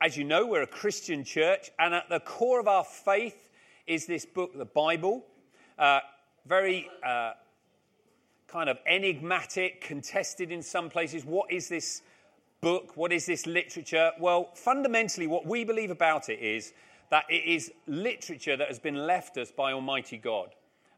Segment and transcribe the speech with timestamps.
[0.00, 3.48] As you know, we're a Christian church, and at the core of our faith
[3.88, 5.24] is this book, the Bible.
[5.76, 5.98] Uh,
[6.46, 7.32] very uh,
[8.46, 11.24] kind of enigmatic, contested in some places.
[11.24, 12.02] What is this
[12.60, 12.96] book?
[12.96, 14.12] What is this literature?
[14.20, 16.72] Well, fundamentally, what we believe about it is
[17.10, 20.50] that it is literature that has been left us by Almighty God.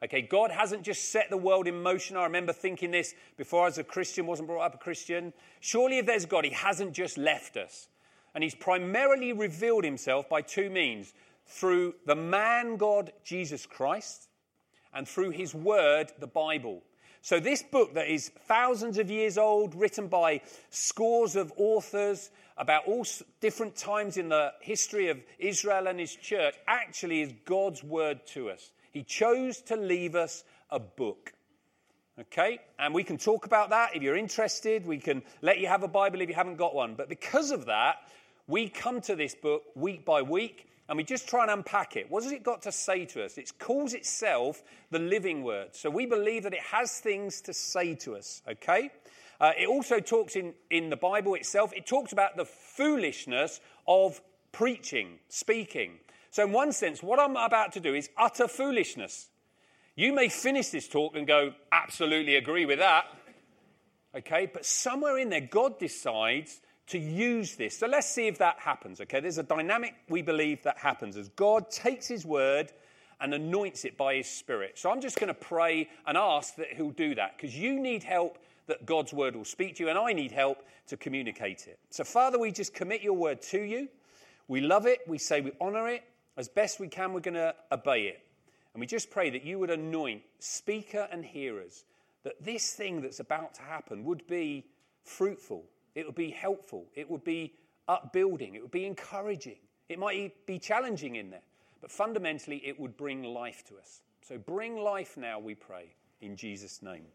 [0.05, 2.19] Okay, God hasn't just set the world in motion.
[2.19, 5.33] I remember thinking this before I was a Christian, wasn't brought up a Christian.
[5.61, 7.89] Surely, if there's God, He hasn't just left us.
[8.35, 11.13] And He's primarily revealed Himself by two means
[11.47, 14.29] through the man God, Jesus Christ,
[14.95, 16.83] and through His word, the Bible.
[17.23, 20.41] So, this book that is thousands of years old, written by
[20.71, 23.05] scores of authors about all
[23.41, 28.51] different times in the history of Israel and his church, actually is God's word to
[28.51, 28.71] us.
[28.93, 31.33] He chose to leave us a book.
[32.21, 32.59] Okay?
[32.79, 34.85] And we can talk about that if you're interested.
[34.85, 36.95] We can let you have a Bible if you haven't got one.
[36.97, 37.97] But because of that,
[38.51, 42.11] we come to this book week by week and we just try and unpack it.
[42.11, 43.39] What has it got to say to us?
[43.39, 45.69] It calls itself the living word.
[45.77, 48.91] So we believe that it has things to say to us, okay?
[49.41, 54.21] Uh, it also talks in, in the Bible itself, it talks about the foolishness of
[54.51, 55.93] preaching, speaking.
[56.33, 59.29] So, in one sense, what I'm about to do is utter foolishness.
[59.97, 63.07] You may finish this talk and go, absolutely agree with that.
[64.15, 66.61] Okay, but somewhere in there, God decides
[66.91, 67.79] to use this.
[67.79, 69.21] So let's see if that happens, okay?
[69.21, 72.73] There's a dynamic we believe that happens as God takes his word
[73.21, 74.79] and anoints it by his spirit.
[74.79, 78.03] So I'm just going to pray and ask that he'll do that because you need
[78.03, 81.79] help that God's word will speak to you, and I need help to communicate it.
[81.91, 83.89] So, Father, we just commit your word to you.
[84.47, 85.01] We love it.
[85.07, 86.05] We say we honor it.
[86.37, 88.23] As best we can, we're going to obey it.
[88.73, 91.85] And we just pray that you would anoint speaker and hearers,
[92.23, 94.65] that this thing that's about to happen would be
[95.03, 96.87] fruitful, it would be helpful.
[96.95, 97.55] It would be
[97.89, 98.55] upbuilding.
[98.55, 99.57] It would be encouraging.
[99.89, 101.43] It might be challenging in there.
[101.81, 104.03] But fundamentally, it would bring life to us.
[104.23, 107.07] So bring life now, we pray, in Jesus' name.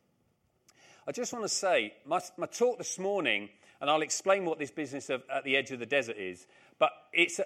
[1.08, 3.50] I just want to say, my, my talk this morning,
[3.80, 6.48] and I'll explain what this business of at the edge of the desert is,
[6.80, 7.40] but it's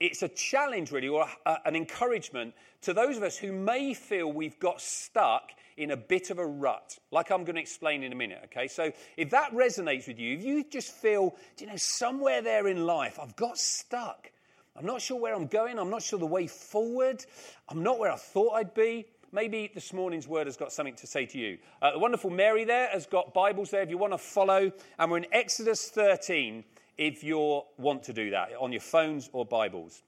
[0.00, 4.32] it's a challenge, really, or a, an encouragement to those of us who may feel
[4.32, 8.12] we've got stuck in a bit of a rut, like I'm going to explain in
[8.12, 8.66] a minute, okay?
[8.66, 12.86] So if that resonates with you, if you just feel, you know, somewhere there in
[12.86, 14.30] life, I've got stuck.
[14.74, 15.78] I'm not sure where I'm going.
[15.78, 17.24] I'm not sure the way forward.
[17.68, 19.06] I'm not where I thought I'd be.
[19.32, 21.58] Maybe this morning's word has got something to say to you.
[21.82, 24.72] Uh, the wonderful Mary there has got Bibles there if you want to follow.
[24.98, 26.64] And we're in Exodus 13
[26.98, 30.02] if you want to do that on your phones or Bibles.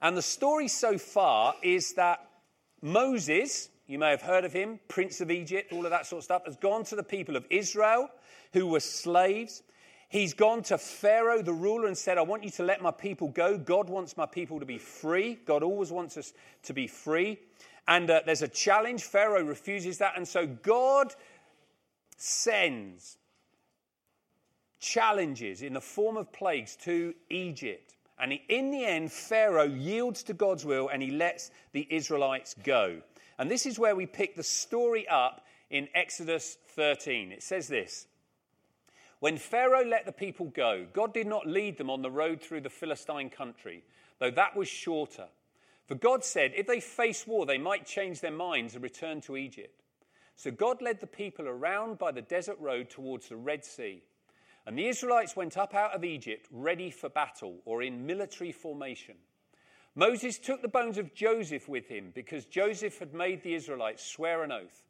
[0.00, 2.26] And the story so far is that
[2.80, 6.24] Moses, you may have heard of him, Prince of Egypt, all of that sort of
[6.24, 8.08] stuff, has gone to the people of Israel
[8.52, 9.62] who were slaves.
[10.08, 13.28] He's gone to Pharaoh, the ruler, and said, I want you to let my people
[13.28, 13.56] go.
[13.56, 15.38] God wants my people to be free.
[15.46, 16.32] God always wants us
[16.64, 17.38] to be free.
[17.88, 19.04] And uh, there's a challenge.
[19.04, 20.14] Pharaoh refuses that.
[20.16, 21.14] And so God
[22.16, 23.18] sends
[24.82, 27.94] challenges in the form of plagues to Egypt.
[28.18, 33.00] And in the end, Pharaoh yields to God's will and he lets the Israelites go.
[33.38, 37.32] And this is where we pick the story up in Exodus 13.
[37.32, 38.06] It says this
[39.20, 42.60] When Pharaoh let the people go, God did not lead them on the road through
[42.60, 43.84] the Philistine country,
[44.18, 45.28] though that was shorter.
[45.86, 49.36] For God said, if they face war, they might change their minds and return to
[49.36, 49.82] Egypt.
[50.36, 54.02] So God led the people around by the desert road towards the Red Sea.
[54.66, 59.16] And the Israelites went up out of Egypt ready for battle or in military formation.
[59.94, 64.42] Moses took the bones of Joseph with him because Joseph had made the Israelites swear
[64.42, 64.84] an oath.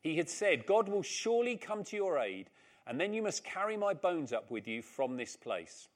[0.00, 2.50] He had said, God will surely come to your aid,
[2.86, 5.88] and then you must carry my bones up with you from this place.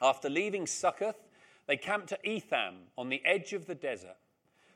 [0.00, 1.28] After leaving Succoth,
[1.66, 4.16] they camped at Etham on the edge of the desert.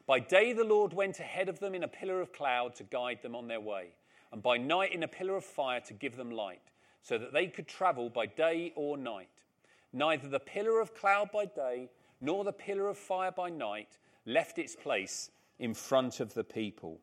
[0.06, 3.22] By day, the Lord went ahead of them in a pillar of cloud to guide
[3.22, 3.94] them on their way,
[4.31, 6.60] and by night, in a pillar of fire to give them light,
[7.03, 9.29] so that they could travel by day or night.
[9.93, 11.91] Neither the pillar of cloud by day
[12.21, 17.01] nor the pillar of fire by night left its place in front of the people.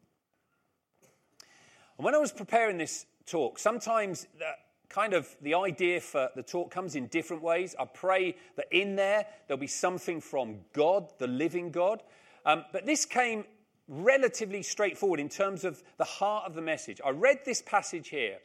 [1.97, 4.53] And when I was preparing this talk, sometimes the,
[4.87, 7.75] kind of the idea for the talk comes in different ways.
[7.79, 12.01] I pray that in there there'll be something from God, the living God.
[12.45, 13.45] Um, but this came
[13.87, 16.99] relatively straightforward in terms of the heart of the message.
[17.05, 18.37] I read this passage here,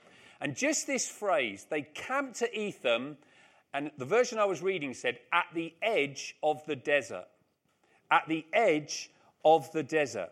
[0.44, 3.16] and just this phrase, they camped at Etham
[3.72, 7.24] and the version I was reading said, at the edge of the desert.
[8.10, 9.10] At the edge
[9.42, 10.28] of the desert.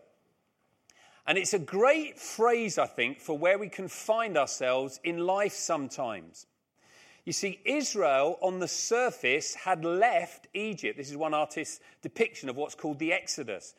[1.25, 5.53] And it's a great phrase, I think, for where we can find ourselves in life
[5.53, 6.45] sometimes.
[7.25, 10.95] You see, Israel on the surface had left Egypt.
[10.95, 13.73] This is one artist's depiction of what's called the Exodus.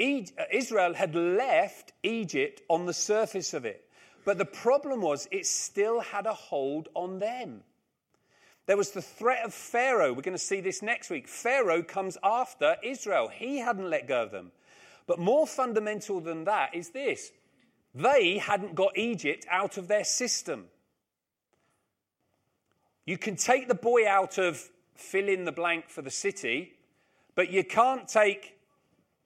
[0.00, 3.87] Uh, Israel had left Egypt on the surface of it.
[4.28, 7.62] But the problem was it still had a hold on them.
[8.66, 10.12] There was the threat of Pharaoh.
[10.12, 11.26] We're going to see this next week.
[11.26, 13.28] Pharaoh comes after Israel.
[13.28, 14.52] He hadn't let go of them.
[15.06, 17.32] But more fundamental than that is this
[17.94, 20.66] they hadn't got Egypt out of their system.
[23.06, 24.62] You can take the boy out of
[24.94, 26.74] fill in the blank for the city,
[27.34, 28.58] but you can't take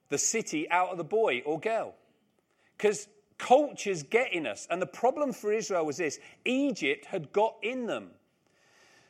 [0.07, 1.93] the city out of the boy or girl.
[2.77, 4.67] Because culture's getting us.
[4.69, 8.11] And the problem for Israel was this Egypt had got in them.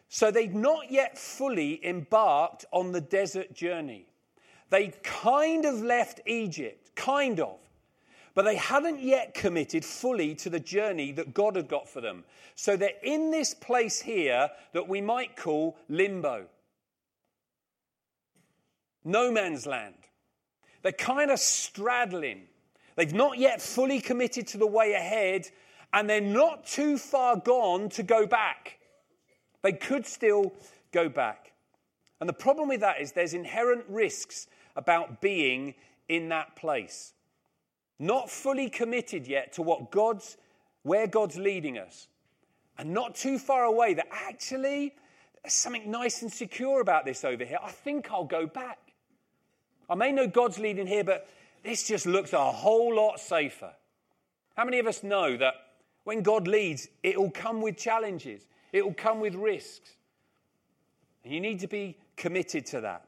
[0.10, 4.06] So they'd not yet fully embarked on the desert journey.
[4.70, 7.58] They'd kind of left Egypt, kind of,
[8.36, 12.24] but they hadn't yet committed fully to the journey that God had got for them.
[12.56, 16.46] So they're in this place here that we might call limbo.
[19.04, 19.96] No man's land.
[20.82, 22.48] They're kind of straddling.
[22.96, 25.50] They've not yet fully committed to the way ahead,
[25.94, 28.80] and they're not too far gone to go back.
[29.62, 30.54] They could still
[30.92, 31.54] go back.
[32.20, 35.74] And the problem with that is there's inherent risks about being
[36.08, 37.14] in that place.
[38.00, 40.38] Not fully committed yet to what God's
[40.84, 42.08] where God's leading us.
[42.78, 44.94] And not too far away that actually
[45.42, 47.60] there's something nice and secure about this over here.
[47.62, 48.80] I think I'll go back.
[49.90, 51.28] I may know God's leading here, but
[51.64, 53.74] this just looks a whole lot safer.
[54.56, 55.54] How many of us know that
[56.04, 58.46] when God leads, it will come with challenges?
[58.74, 59.92] it will come with risks.
[61.24, 63.08] And you need to be committed to that.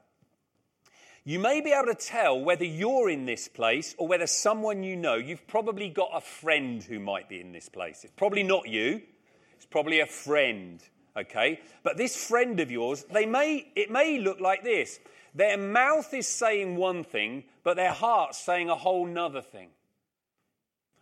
[1.24, 4.94] You may be able to tell whether you're in this place or whether someone you
[4.94, 8.04] know, you've probably got a friend who might be in this place.
[8.04, 9.02] It's probably not you,
[9.56, 10.80] it's probably a friend,
[11.16, 11.60] okay?
[11.82, 15.00] But this friend of yours, they may, it may look like this.
[15.36, 19.68] Their mouth is saying one thing, but their heart's saying a whole nother thing.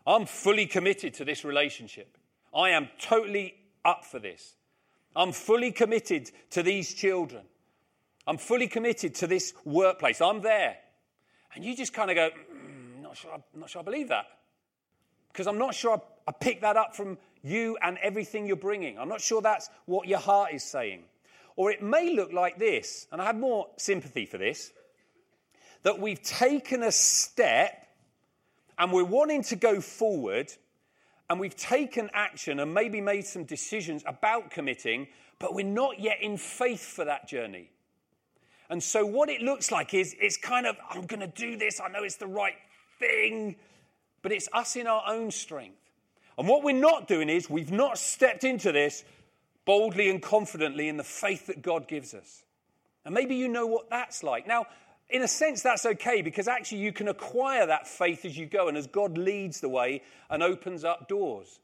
[0.05, 2.19] I'm fully committed to this relationship.
[2.53, 3.55] I am totally
[3.85, 4.57] up for this.
[5.15, 7.45] I'm fully committed to these children.
[8.27, 10.21] I'm fully committed to this workplace.
[10.21, 10.79] I'm there.
[11.55, 14.27] And you just kind of go, mm, not sure, I'm not sure I believe that.
[15.33, 15.93] Because I'm not sure
[16.27, 18.99] I, I picked that up from you and everything you're bringing.
[18.99, 21.05] I'm not sure that's what your heart is saying.
[21.57, 24.73] Or it may look like this, and I have more sympathy for this
[25.85, 27.87] that we've taken a step
[28.79, 30.51] and we're wanting to go forward
[31.31, 35.07] and we've taken action and maybe made some decisions about committing,
[35.39, 37.71] but we're not yet in faith for that journey.
[38.71, 41.81] And so, what it looks like is it's kind of, I'm going to do this,
[41.81, 42.57] I know it's the right
[42.99, 43.57] thing,
[44.23, 45.79] but it's us in our own strength.
[46.39, 49.05] And what we're not doing is we've not stepped into this
[49.65, 52.43] boldly and confidently in the faith that God gives us.
[53.05, 54.47] And maybe you know what that's like.
[54.47, 54.67] Now,
[55.11, 58.69] in a sense, that's okay because actually you can acquire that faith as you go
[58.69, 61.61] and as God leads the way and opens up doors.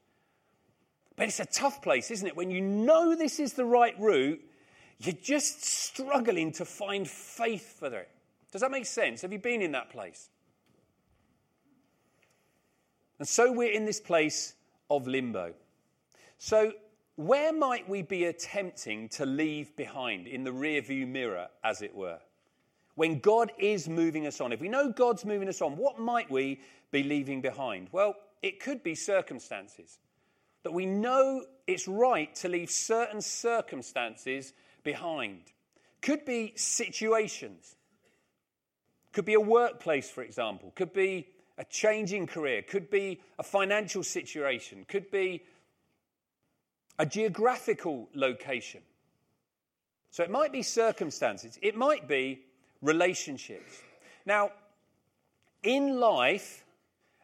[1.17, 2.37] But it's a tough place, isn't it?
[2.37, 4.41] When you know this is the right route,
[4.99, 8.09] you're just struggling to find faith for it.
[8.53, 9.23] Does that make sense?
[9.23, 10.29] Have you been in that place?
[13.19, 14.55] And so we're in this place
[14.91, 15.53] of limbo.
[16.39, 16.73] So,
[17.27, 22.19] where might we be attempting to leave behind in the rearview mirror, as it were?
[23.01, 24.53] when God is moving us on.
[24.53, 26.61] If we know God's moving us on, what might we
[26.91, 27.89] be leaving behind?
[27.93, 29.99] Well, it could be circumstances.
[30.65, 34.53] That we know it's right to leave certain circumstances
[34.85, 35.41] behind.
[36.03, 37.77] Could be situations.
[39.13, 40.71] Could be a workplace, for example.
[40.75, 42.61] Could be a changing career.
[42.61, 44.85] Could be a financial situation.
[44.87, 45.43] Could be
[47.01, 48.83] a geographical location.
[50.11, 51.59] So it might be circumstances.
[51.63, 52.43] It might be
[52.83, 53.81] relationships.
[54.27, 54.51] Now,
[55.63, 56.63] in life,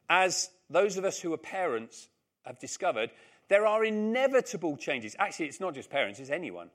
[0.09, 2.09] as those of us who are parents
[2.47, 3.11] have discovered,
[3.49, 5.14] there are inevitable changes.
[5.18, 6.71] Actually, it's not just parents, it's anyone.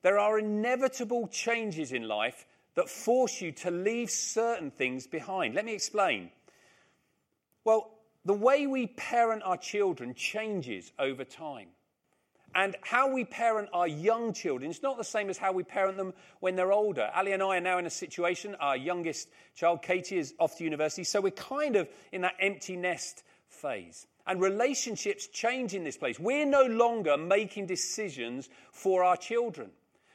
[0.00, 5.54] There are inevitable changes in life that force you to leave certain things behind.
[5.54, 6.30] Let me explain.
[7.64, 7.90] Well,
[8.24, 11.68] the way we parent our children changes over time.
[12.56, 15.98] And how we parent our young children is not the same as how we parent
[15.98, 17.10] them when they're older.
[17.14, 20.64] Ali and I are now in a situation, our youngest child, Katie, is off to
[20.64, 24.06] university, so we're kind of in that empty nest phase.
[24.26, 26.18] And relationships change in this place.
[26.18, 29.70] We're no longer making decisions for our children.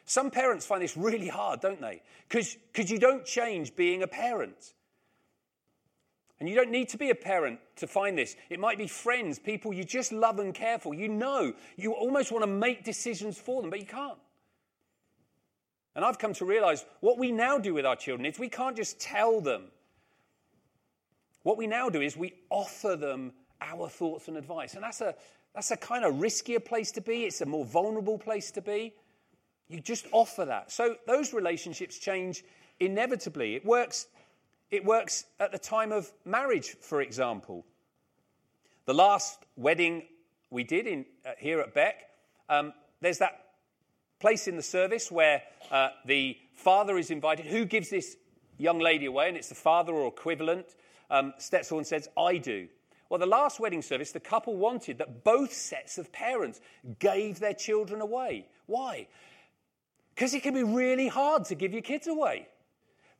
[0.06, 2.02] Some parents find this really hard, don't they?
[2.28, 2.58] Because
[2.90, 4.74] you don't change being a parent.
[6.42, 8.36] And you don't need to be a parent to find this.
[8.50, 10.96] It might be friends, people you just love and care for.
[10.96, 14.18] You know, you almost want to make decisions for them, but you can't.
[15.96, 18.76] And I've come to realize what we now do with our children is we can't
[18.76, 19.66] just tell them.
[21.44, 24.74] What we now do is we offer them our thoughts and advice.
[24.74, 25.14] And that's a,
[25.54, 28.96] that's a kind of riskier place to be, it's a more vulnerable place to be.
[29.70, 30.72] You just offer that.
[30.72, 32.44] So those relationships change
[32.80, 33.54] inevitably.
[33.54, 34.08] It works
[34.72, 37.66] it works at the time of marriage, for example.
[38.86, 40.04] The last wedding
[40.50, 42.10] we did in, uh, here at Beck,
[42.50, 43.52] um, there's that
[44.20, 47.46] place in the service where uh, the father is invited.
[47.46, 48.18] Who gives this
[48.58, 49.28] young lady away?
[49.28, 50.68] And it's the father or equivalent.
[51.10, 52.70] Um, and says, I do.
[53.10, 56.62] Well, the last wedding service, the couple wanted that both sets of parents
[57.00, 58.48] gave their children away.
[58.68, 59.08] Why?
[60.16, 62.48] Because it can be really hard to give your kids away.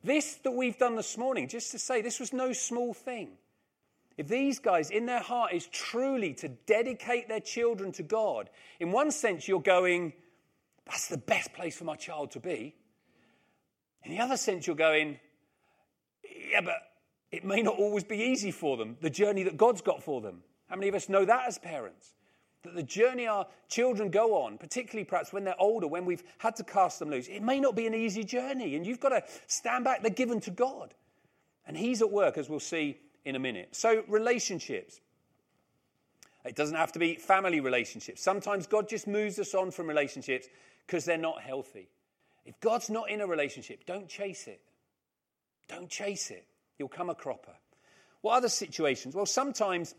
[0.04, 3.30] This that we've done this morning, just to say, this was no small thing.
[4.16, 8.92] If these guys, in their heart, is truly to dedicate their children to God, in
[8.92, 10.12] one sense, you're going,
[10.86, 12.74] that's the best place for my child to be.
[14.04, 15.18] In the other sense, you're going,
[16.50, 16.76] yeah, but
[17.30, 20.42] it may not always be easy for them, the journey that God's got for them.
[20.68, 22.12] How many of us know that as parents?
[22.62, 26.56] That the journey our children go on, particularly perhaps when they're older, when we've had
[26.56, 28.76] to cast them loose, it may not be an easy journey.
[28.76, 30.02] And you've got to stand back.
[30.02, 30.94] They're given to God.
[31.66, 33.74] And He's at work, as we'll see in a minute.
[33.74, 35.00] So, relationships.
[36.44, 38.20] It doesn't have to be family relationships.
[38.20, 40.48] Sometimes God just moves us on from relationships
[40.86, 41.88] because they're not healthy.
[42.44, 44.60] If God's not in a relationship, don't chase it.
[45.68, 46.44] Don't chase it.
[46.78, 47.54] You'll come a cropper.
[48.22, 49.14] What other situations?
[49.14, 49.94] Well, sometimes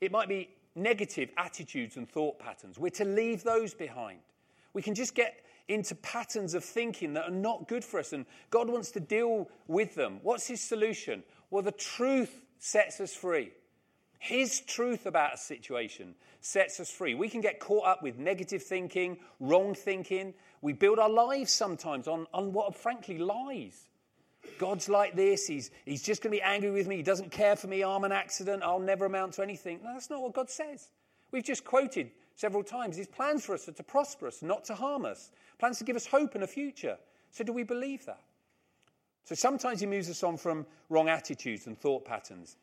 [0.00, 2.78] it might be negative attitudes and thought patterns.
[2.78, 4.20] We're to leave those behind.
[4.72, 8.26] We can just get into patterns of thinking that are not good for us, and
[8.50, 10.20] God wants to deal with them.
[10.22, 11.22] What's His solution?
[11.50, 13.52] Well, the truth sets us free.
[14.18, 17.14] His truth about a situation sets us free.
[17.14, 20.34] We can get caught up with negative thinking, wrong thinking.
[20.62, 23.86] We build our lives sometimes on, on what are frankly lies.
[24.58, 25.46] God's like this.
[25.46, 26.96] He's, he's just going to be angry with me.
[26.96, 27.82] He doesn't care for me.
[27.82, 28.62] I'm an accident.
[28.62, 29.80] I'll never amount to anything.
[29.82, 30.88] No, that's not what God says.
[31.30, 34.74] We've just quoted several times his plans for us are to prosper us, not to
[34.74, 36.96] harm us, plans to give us hope and a future.
[37.30, 38.20] So, do we believe that?
[39.24, 42.56] So, sometimes he moves us on from wrong attitudes and thought patterns.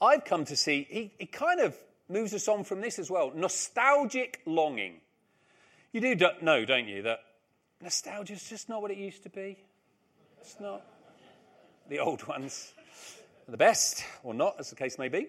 [0.00, 1.76] I've come to see he, he kind of
[2.08, 5.00] moves us on from this as well nostalgic longing.
[5.92, 7.20] You do know, don't you, that
[7.82, 9.56] nostalgia is just not what it used to be?
[10.40, 10.84] It's not.
[11.88, 12.72] The old ones
[13.48, 15.26] the best, or not, as the case may be.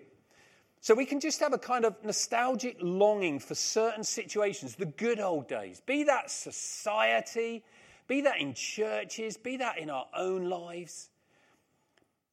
[0.82, 5.20] So we can just have a kind of nostalgic longing for certain situations, the good
[5.20, 5.82] old days.
[5.86, 7.64] Be that society,
[8.08, 11.10] be that in churches, be that in our own lives.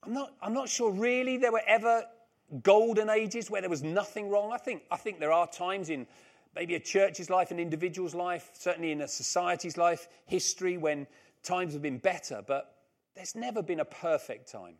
[0.02, 2.04] I'm not, I'm not sure really there were ever
[2.62, 4.52] golden ages where there was nothing wrong.
[4.52, 6.06] I think, I think there are times in
[6.54, 11.08] maybe a church's life, an individual's life, certainly in a society's life, history, when
[11.46, 12.74] times have been better, but
[13.14, 14.74] there's never been a perfect time.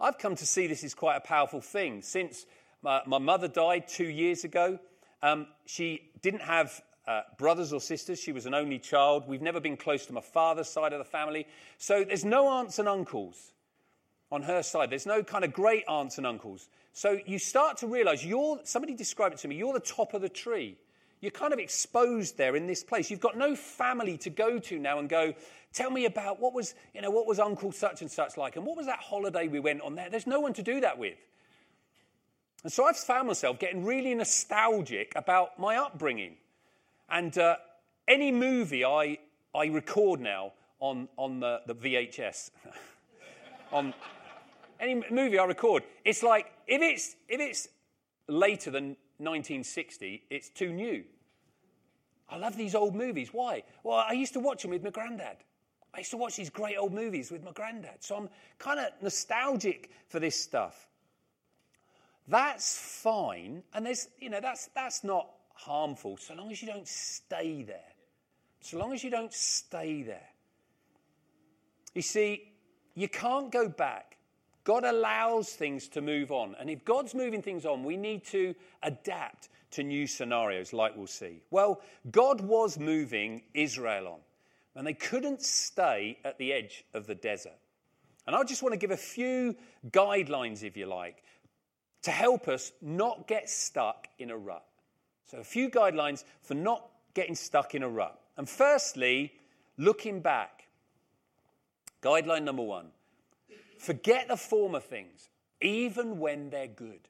[0.00, 2.02] I've come to see this is quite a powerful thing.
[2.02, 2.44] Since
[2.82, 4.78] my, my mother died two years ago,
[5.22, 8.20] um, she didn't have uh, brothers or sisters.
[8.20, 9.28] She was an only child.
[9.28, 11.46] We've never been close to my father's side of the family.
[11.78, 13.52] So there's no aunts and uncles
[14.30, 14.90] on her side.
[14.90, 16.68] There's no kind of great aunts and uncles.
[16.92, 20.20] So you start to realize you're, somebody described it to me, you're the top of
[20.20, 20.76] the tree
[21.22, 23.08] you're kind of exposed there in this place.
[23.08, 25.32] You've got no family to go to now and go,
[25.72, 28.66] tell me about what was, you know, what was Uncle such and such like, and
[28.66, 30.10] what was that holiday we went on there?
[30.10, 31.16] There's no one to do that with.
[32.64, 36.34] And so I've found myself getting really nostalgic about my upbringing.
[37.08, 37.56] And uh,
[38.08, 39.18] any movie I,
[39.54, 42.50] I record now on, on the, the VHS,
[43.72, 43.94] on
[44.80, 47.68] any movie I record, it's like if it's, if it's
[48.26, 51.04] later than 1960, it's too new.
[52.28, 53.28] I love these old movies.
[53.32, 53.62] Why?
[53.82, 55.36] Well, I used to watch them with my granddad.
[55.94, 57.96] I used to watch these great old movies with my granddad.
[58.00, 60.88] So I'm kind of nostalgic for this stuff.
[62.28, 63.62] That's fine.
[63.74, 67.80] And there's, you know, that's, that's not harmful so long as you don't stay there.
[68.60, 70.28] So long as you don't stay there.
[71.94, 72.52] You see,
[72.94, 74.16] you can't go back
[74.64, 76.54] God allows things to move on.
[76.58, 81.06] And if God's moving things on, we need to adapt to new scenarios, like we'll
[81.06, 81.42] see.
[81.50, 84.20] Well, God was moving Israel on,
[84.76, 87.58] and they couldn't stay at the edge of the desert.
[88.26, 89.56] And I just want to give a few
[89.90, 91.24] guidelines, if you like,
[92.02, 94.64] to help us not get stuck in a rut.
[95.24, 98.20] So, a few guidelines for not getting stuck in a rut.
[98.36, 99.32] And firstly,
[99.76, 100.64] looking back.
[102.02, 102.88] Guideline number one
[103.82, 105.28] Forget the former things,
[105.60, 107.08] even when they're good.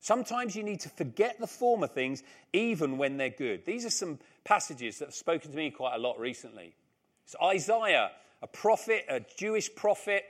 [0.00, 3.64] Sometimes you need to forget the former things, even when they're good.
[3.64, 6.74] These are some passages that have spoken to me quite a lot recently.
[7.24, 8.10] It's Isaiah,
[8.42, 10.24] a prophet, a Jewish prophet,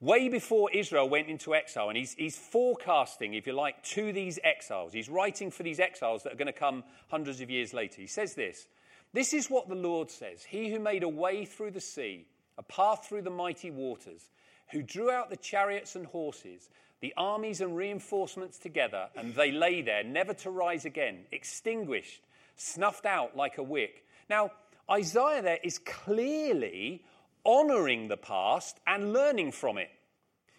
[0.00, 1.88] way before Israel went into exile.
[1.88, 4.92] And he's, he's forecasting, if you like, to these exiles.
[4.92, 8.00] He's writing for these exiles that are going to come hundreds of years later.
[8.00, 8.68] He says this
[9.12, 12.62] This is what the Lord says He who made a way through the sea, a
[12.62, 14.30] path through the mighty waters,
[14.72, 16.68] who drew out the chariots and horses,
[17.00, 22.22] the armies and reinforcements together, and they lay there, never to rise again, extinguished,
[22.56, 24.04] snuffed out like a wick.
[24.28, 24.50] Now,
[24.90, 27.04] Isaiah there is clearly
[27.44, 29.90] honoring the past and learning from it.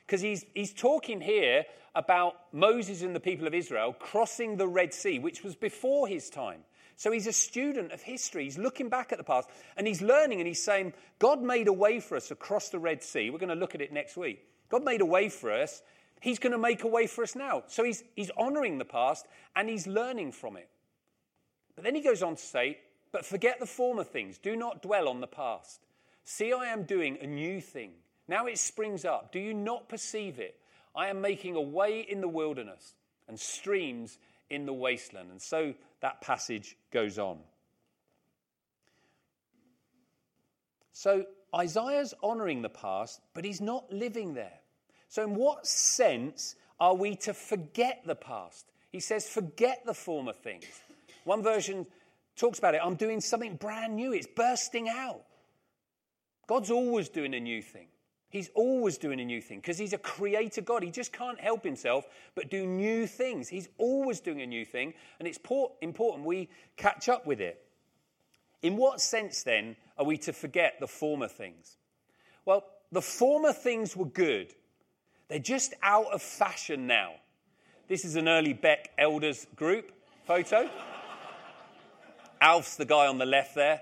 [0.06, 4.94] Because he's, he's talking here about Moses and the people of Israel crossing the Red
[4.94, 6.62] Sea, which was before his time.
[6.98, 8.44] So he's a student of history.
[8.46, 11.74] He's looking back at the past and he's learning and he's saying, God made a
[11.74, 13.30] way for us across the Red Sea.
[13.30, 14.44] We're going to look at it next week.
[14.70, 15.84] God made a way for us.
[16.22, 17.64] He's going to make a way for us now.
[17.68, 20.68] So he's, he's honoring the past and he's learning from it.
[21.76, 22.80] But then he goes on to say,
[23.12, 24.40] But forget the former things.
[24.40, 25.86] Do not dwell on the past.
[26.24, 27.92] See, I am doing a new thing.
[28.28, 29.32] Now it springs up.
[29.32, 30.56] Do you not perceive it?
[30.96, 32.96] I am making a way in the wilderness
[33.28, 34.18] and streams
[34.50, 35.30] in the wasteland.
[35.30, 37.40] And so that passage goes on.
[40.92, 41.26] So
[41.56, 44.60] Isaiah's honoring the past, but he's not living there.
[45.10, 48.66] So, in what sense are we to forget the past?
[48.92, 50.66] He says, forget the former things.
[51.24, 51.86] One version
[52.36, 55.22] talks about it I'm doing something brand new, it's bursting out.
[56.48, 57.88] God's always doing a new thing.
[58.30, 60.84] He's always doing a new thing because he's a creator God.
[60.84, 62.06] He just can't help himself
[62.36, 63.48] but do new things.
[63.48, 65.40] He's always doing a new thing, and it's
[65.82, 67.64] important we catch up with it.
[68.62, 71.78] In what sense, then, are we to forget the former things?
[72.44, 74.54] Well, the former things were good,
[75.30, 77.14] they're just out of fashion now.
[77.88, 79.92] This is an early Beck Elders group
[80.26, 80.70] photo.
[82.42, 83.82] Alf's the guy on the left there.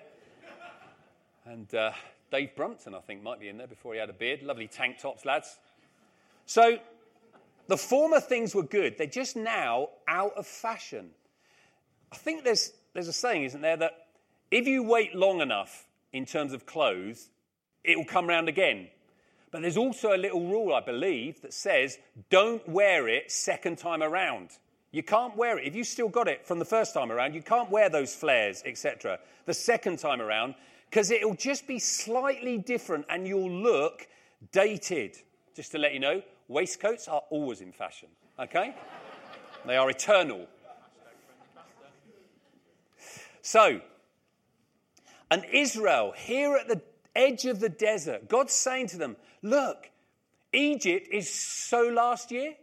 [1.46, 1.92] And uh,
[2.36, 4.44] Dave Brumpton, I think, might be in there before he had a beard.
[4.44, 5.58] Lovely tank tops, lads.
[6.46, 6.80] So
[7.70, 8.98] the former things were good.
[8.98, 11.12] They're just now out of fashion.
[12.12, 14.08] I think there's, there's a saying, isn't there, that
[14.52, 17.30] if you wait long enough in terms of clothes,
[17.86, 18.90] it will come round again.
[19.50, 21.98] But there's also a little rule, I believe, that says
[22.30, 24.50] don't wear it second time around.
[24.92, 25.66] You can't wear it.
[25.66, 28.62] If you still got it from the first time around, you can't wear those flares,
[28.66, 29.20] etc.
[29.46, 30.56] The second time around,
[30.96, 34.08] because it'll just be slightly different and you'll look
[34.54, 35.18] dated.
[35.54, 38.08] Just to let you know, waistcoats are always in fashion,
[38.40, 38.74] okay?
[39.66, 40.48] they are eternal.
[43.42, 43.82] So,
[45.30, 46.82] and Israel, here at the
[47.14, 49.92] edge of the desert, God's saying to them, Look,
[50.54, 52.54] Egypt is so last year.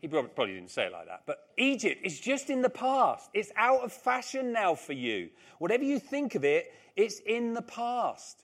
[0.00, 3.28] He probably didn't say it like that, but Egypt is just in the past.
[3.34, 5.30] It's out of fashion now for you.
[5.58, 8.42] Whatever you think of it, it's in the past.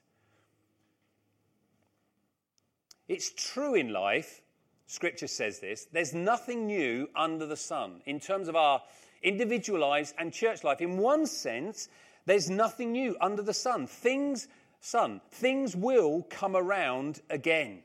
[3.07, 4.41] It's true in life,
[4.87, 8.81] Scripture says this, there's nothing new under the sun in terms of our
[9.21, 10.81] individual lives and church life.
[10.81, 11.89] In one sense,
[12.25, 13.87] there's nothing new under the sun.
[13.87, 14.47] Things,
[14.79, 17.83] sun, things will come around again.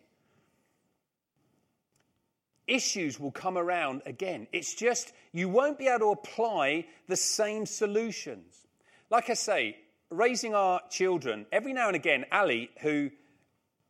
[2.66, 4.48] Issues will come around again.
[4.52, 8.66] It's just you won't be able to apply the same solutions.
[9.10, 9.76] Like I say,
[10.10, 13.10] raising our children, every now and again, Ali, who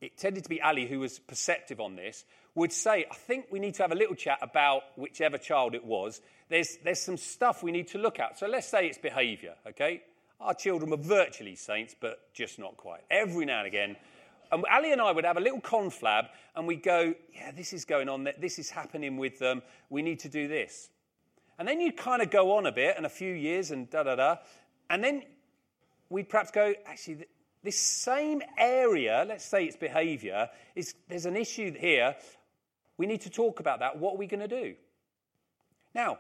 [0.01, 2.25] it tended to be Ali who was perceptive on this,
[2.55, 5.85] would say, I think we need to have a little chat about whichever child it
[5.85, 6.21] was.
[6.49, 8.39] There's, there's some stuff we need to look at.
[8.39, 10.03] So let's say it's behavior, okay?
[10.41, 13.01] Our children were virtually saints, but just not quite.
[13.11, 13.97] Every now and again,
[14.53, 17.85] and Ali and I would have a little conflab and we'd go, Yeah, this is
[17.85, 20.89] going on, this is happening with them, we need to do this.
[21.59, 24.03] And then you'd kind of go on a bit and a few years and da
[24.03, 24.37] da da.
[24.89, 25.23] And then
[26.11, 27.27] we'd perhaps go, actually,
[27.63, 32.15] this same area, let's say it's behavior, is, there's an issue here.
[32.97, 33.99] We need to talk about that.
[33.99, 34.75] What are we going to do?
[35.95, 36.19] Now,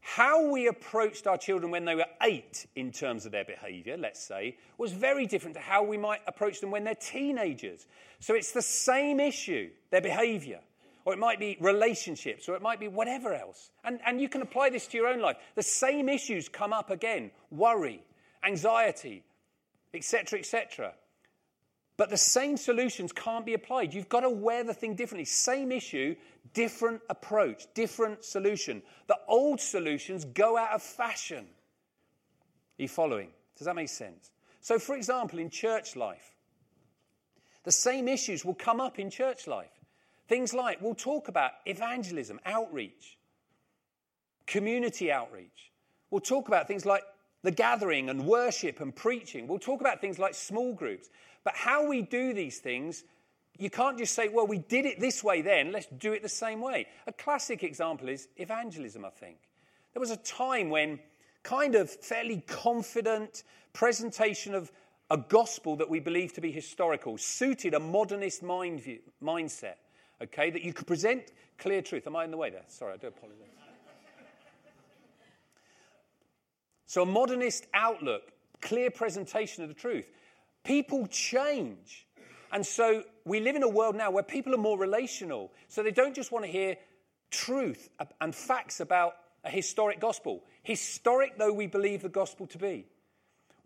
[0.00, 4.22] how we approached our children when they were eight in terms of their behavior, let's
[4.22, 7.86] say, was very different to how we might approach them when they're teenagers.
[8.20, 10.60] So it's the same issue, their behavior.
[11.04, 13.70] Or it might be relationships, or it might be whatever else.
[13.84, 15.36] And, and you can apply this to your own life.
[15.54, 18.02] The same issues come up again worry,
[18.46, 19.24] anxiety,
[19.92, 20.94] etc., etc.
[21.96, 23.94] But the same solutions can't be applied.
[23.94, 25.24] You've got to wear the thing differently.
[25.24, 26.14] Same issue,
[26.52, 28.82] different approach, different solution.
[29.06, 31.46] The old solutions go out of fashion.
[32.78, 33.30] Are you following?
[33.56, 34.30] Does that make sense?
[34.60, 36.34] So, for example, in church life,
[37.64, 39.72] the same issues will come up in church life.
[40.28, 43.16] Things like we'll talk about evangelism, outreach,
[44.46, 45.72] community outreach.
[46.10, 47.02] We'll talk about things like
[47.46, 49.46] the gathering and worship and preaching.
[49.46, 51.08] We'll talk about things like small groups.
[51.44, 53.04] But how we do these things,
[53.56, 56.28] you can't just say, well, we did it this way then, let's do it the
[56.28, 56.88] same way.
[57.06, 59.36] A classic example is evangelism, I think.
[59.94, 60.98] There was a time when
[61.44, 64.72] kind of fairly confident presentation of
[65.08, 69.76] a gospel that we believe to be historical suited a modernist mind view, mindset,
[70.20, 72.08] okay, that you could present clear truth.
[72.08, 72.64] Am I in the way there?
[72.66, 73.55] Sorry, I do apologize.
[76.86, 80.08] So, a modernist outlook, clear presentation of the truth.
[80.64, 82.06] People change.
[82.52, 85.52] And so, we live in a world now where people are more relational.
[85.68, 86.76] So, they don't just want to hear
[87.30, 87.88] truth
[88.20, 90.44] and facts about a historic gospel.
[90.62, 92.86] Historic though we believe the gospel to be.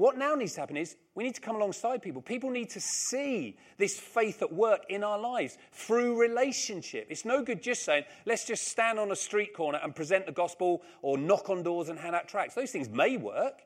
[0.00, 2.22] What now needs to happen is we need to come alongside people.
[2.22, 7.08] People need to see this faith at work in our lives through relationship.
[7.10, 10.32] It's no good just saying, let's just stand on a street corner and present the
[10.32, 12.54] gospel or knock on doors and hand out tracts.
[12.54, 13.60] Those things may work,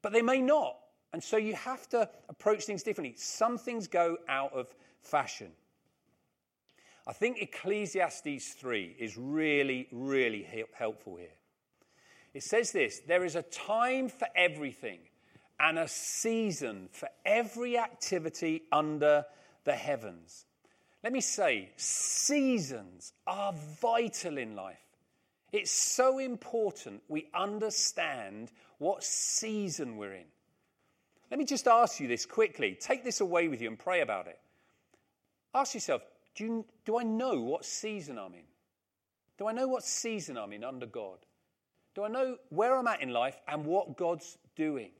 [0.00, 0.74] but they may not.
[1.12, 3.16] And so you have to approach things differently.
[3.18, 5.50] Some things go out of fashion.
[7.06, 11.36] I think Ecclesiastes 3 is really, really helpful here.
[12.32, 15.00] It says this there is a time for everything
[15.60, 19.24] and a season for every activity under
[19.64, 20.46] the heavens.
[21.02, 24.78] Let me say, seasons are vital in life.
[25.52, 30.26] It's so important we understand what season we're in.
[31.30, 32.76] Let me just ask you this quickly.
[32.78, 34.38] Take this away with you and pray about it.
[35.54, 36.02] Ask yourself
[36.34, 38.44] do, you, do I know what season I'm in?
[39.38, 41.18] Do I know what season I'm in under God?
[41.94, 44.90] Do I know where I'm at in life and what God's doing?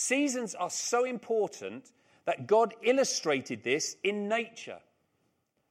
[0.00, 1.90] Seasons are so important
[2.24, 4.78] that God illustrated this in nature.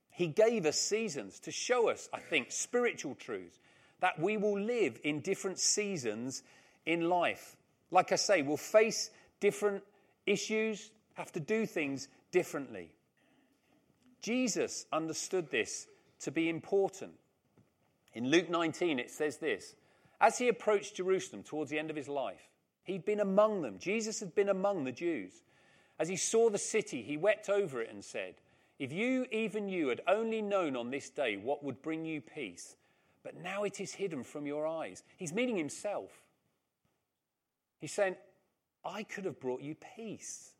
[0.09, 3.57] He gave us seasons to show us, I think, spiritual truths
[4.01, 6.43] that we will live in different seasons
[6.85, 7.55] in life.
[7.89, 9.81] Like I say, we'll face different
[10.25, 12.91] issues, have to do things differently.
[14.21, 15.87] Jesus understood this
[16.19, 17.13] to be important.
[18.13, 19.73] In Luke 19, it says this
[20.19, 22.49] As he approached Jerusalem towards the end of his life,
[22.87, 23.77] He'd been among them.
[23.79, 25.43] Jesus had been among the Jews.
[25.99, 28.35] As he saw the city, he wept over it and said,
[28.79, 32.77] If you, even you, had only known on this day what would bring you peace,
[33.23, 35.03] but now it is hidden from your eyes.
[35.17, 36.11] He's meaning himself.
[37.79, 38.15] He's saying,
[38.85, 40.51] I could have brought you peace.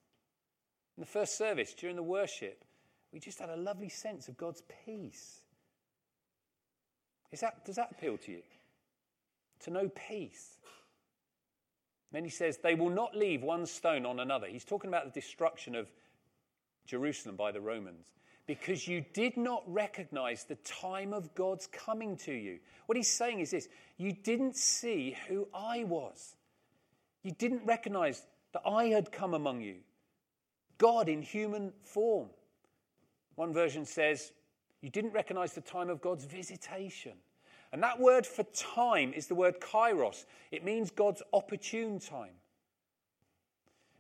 [0.98, 2.66] In the first service, during the worship,
[3.14, 5.44] we just had a lovely sense of God's peace.
[7.32, 8.42] Is that, does that appeal to you?
[9.62, 10.58] To know peace.
[12.12, 14.48] Then he says, They will not leave one stone on another.
[14.48, 15.88] He's talking about the destruction of
[16.86, 18.08] Jerusalem by the Romans.
[18.46, 22.60] Because you did not recognize the time of God's coming to you.
[22.86, 23.68] What he's saying is this
[23.98, 26.36] you didn't see who I was.
[27.24, 29.76] You didn't recognize that I had come among you.
[30.78, 32.30] God in human form.
[33.36, 34.32] One version says,
[34.82, 37.14] You didn't recognize the time of God's visitation.
[37.72, 40.26] And that word for time is the word kairos.
[40.52, 42.34] It means God's opportune time.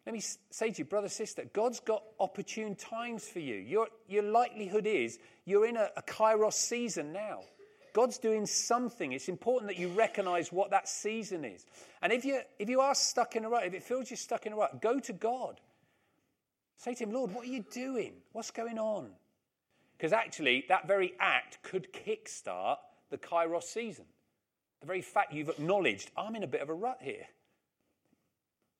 [0.05, 3.55] Let me say to you, brother, sister, God's got opportune times for you.
[3.55, 7.41] Your, your likelihood is you're in a, a kairos season now.
[7.93, 9.11] God's doing something.
[9.11, 11.65] It's important that you recognize what that season is.
[12.01, 14.45] And if you, if you are stuck in a rut, if it feels you're stuck
[14.45, 15.59] in a rut, go to God.
[16.77, 18.13] Say to Him, Lord, what are you doing?
[18.31, 19.09] What's going on?
[19.97, 22.77] Because actually, that very act could kickstart
[23.09, 24.05] the Kairos season.
[24.81, 27.25] The very fact you've acknowledged, I'm in a bit of a rut here.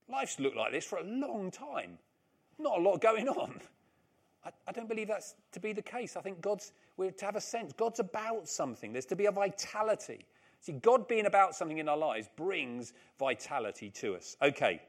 [0.10, 1.98] Life's looked like this for a long time.
[2.60, 3.60] Not a lot going on.
[4.46, 6.16] I, I don't believe that's to be the case.
[6.16, 8.94] I think God's, we're to have a sense, God's about something.
[8.94, 10.26] There's to be a vitality.
[10.62, 14.38] See, God being about something in our lives brings vitality to us.
[14.42, 14.82] Okay.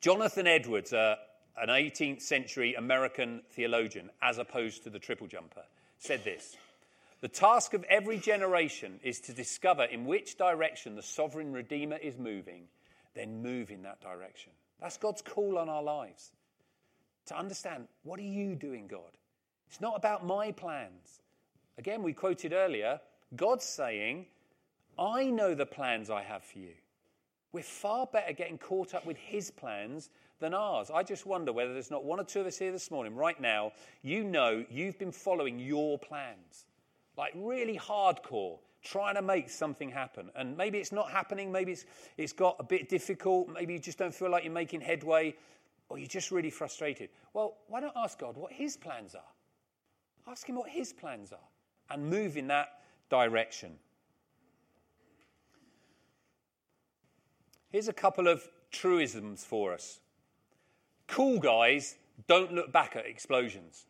[0.00, 1.16] Jonathan Edwards, uh,
[1.60, 5.62] an 18th century American theologian, as opposed to the triple jumper,
[5.98, 6.56] said this.
[7.20, 12.16] The task of every generation is to discover in which direction the sovereign Redeemer is
[12.16, 12.62] moving,
[13.14, 14.52] then move in that direction.
[14.80, 16.32] That's God's call on our lives.
[17.26, 19.18] To understand, what are you doing, God?
[19.68, 21.20] It's not about my plans.
[21.76, 23.00] Again, we quoted earlier,
[23.36, 24.26] God's saying,
[24.98, 26.72] I know the plans I have for you.
[27.52, 30.08] We're far better getting caught up with His plans
[30.40, 30.90] than ours.
[30.92, 33.38] I just wonder whether there's not one or two of us here this morning, right
[33.38, 36.64] now, you know you've been following your plans
[37.16, 40.30] like really hardcore, trying to make something happen.
[40.36, 41.84] And maybe it's not happening, maybe it's,
[42.16, 45.34] it's got a bit difficult, maybe you just don't feel like you're making headway,
[45.88, 47.10] or you're just really frustrated.
[47.34, 49.22] Well, why don't ask God what His plans are?
[50.30, 51.38] Ask him what his plans are
[51.90, 53.72] and move in that direction.
[57.70, 60.00] Here's a couple of truisms for us.
[61.08, 61.96] Cool guys
[62.28, 63.86] don't look back at explosions.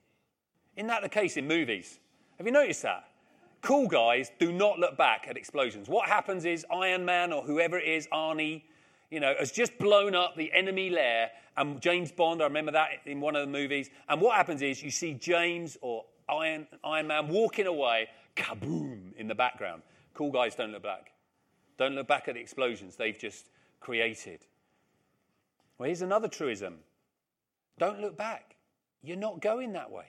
[0.77, 1.99] Isn't that the case in movies?
[2.39, 3.05] Have you noticed that?
[3.63, 5.89] Cool guys do not look back at explosions.
[5.89, 8.63] What happens is Iron Man or whoever it is, Arnie,
[9.11, 11.31] you know, has just blown up the enemy lair.
[11.57, 13.91] And James Bond, I remember that in one of the movies.
[14.09, 19.29] And what happens is you see James or Iron, Iron Man walking away, kaboom, in
[19.29, 19.83] the background.
[20.15, 21.13] Cool guys don't look back.
[21.77, 23.49] Don't look back at the explosions they've just
[23.81, 24.47] created.
[25.77, 26.79] Well, here's another truism
[27.79, 28.57] don't look back.
[29.03, 30.05] You're not going that way.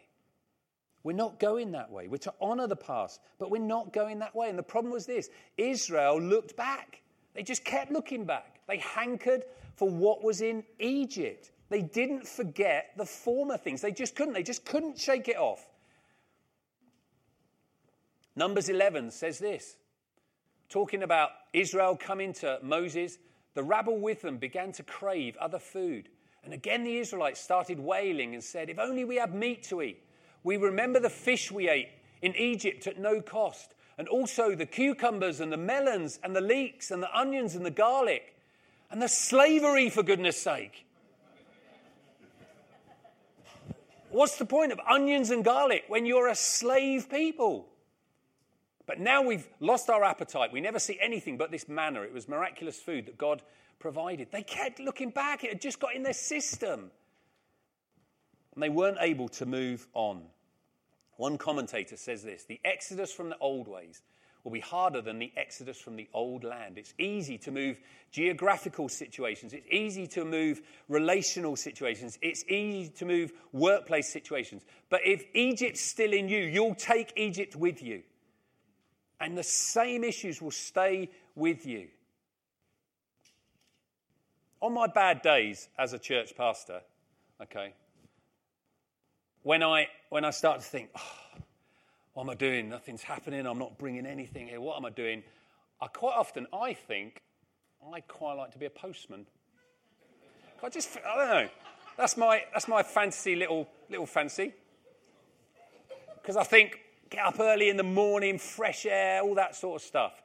[1.03, 2.07] We're not going that way.
[2.07, 4.49] We're to honor the past, but we're not going that way.
[4.49, 7.01] And the problem was this Israel looked back.
[7.33, 8.59] They just kept looking back.
[8.67, 9.43] They hankered
[9.75, 11.51] for what was in Egypt.
[11.69, 13.81] They didn't forget the former things.
[13.81, 14.33] They just couldn't.
[14.33, 15.65] They just couldn't shake it off.
[18.35, 19.77] Numbers 11 says this
[20.69, 23.17] talking about Israel coming to Moses,
[23.55, 26.09] the rabble with them began to crave other food.
[26.43, 30.03] And again, the Israelites started wailing and said, If only we had meat to eat.
[30.43, 31.89] We remember the fish we ate
[32.21, 36.91] in Egypt at no cost, and also the cucumbers and the melons and the leeks
[36.91, 38.35] and the onions and the garlic
[38.89, 40.85] and the slavery, for goodness sake.
[44.09, 47.67] What's the point of onions and garlic when you're a slave people?
[48.85, 50.51] But now we've lost our appetite.
[50.51, 52.01] We never see anything but this manna.
[52.01, 53.41] It was miraculous food that God
[53.79, 54.29] provided.
[54.31, 56.91] They kept looking back, it had just got in their system.
[58.53, 60.23] And they weren't able to move on.
[61.17, 64.01] One commentator says this the exodus from the old ways
[64.43, 66.77] will be harder than the exodus from the old land.
[66.77, 67.79] It's easy to move
[68.11, 74.63] geographical situations, it's easy to move relational situations, it's easy to move workplace situations.
[74.89, 78.03] But if Egypt's still in you, you'll take Egypt with you.
[79.19, 81.87] And the same issues will stay with you.
[84.59, 86.81] On my bad days as a church pastor,
[87.41, 87.73] okay,
[89.43, 91.41] when I, when I start to think, oh,
[92.13, 92.69] what am I doing?
[92.69, 93.45] Nothing's happening.
[93.45, 94.61] I'm not bringing anything here.
[94.61, 95.23] What am I doing?
[95.79, 97.21] I quite often, I think,
[97.93, 99.25] I'd quite like to be a postman.
[100.63, 101.49] I just, I don't know.
[101.97, 104.53] That's my, that's my fancy little, little fancy.
[106.21, 109.87] Because I think, get up early in the morning, fresh air, all that sort of
[109.87, 110.21] stuff.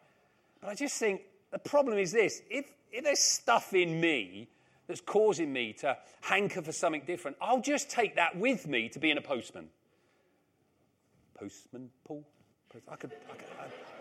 [0.61, 4.49] But I just think the problem is this if, if there's stuff in me
[4.87, 8.99] that's causing me to hanker for something different, I'll just take that with me to
[8.99, 9.69] being a postman.
[11.39, 12.25] Postman Paul?
[12.91, 13.49] I could, I could,